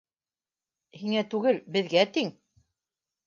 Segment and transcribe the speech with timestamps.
[1.01, 2.33] Һиңә түгел, беҙгә тиң...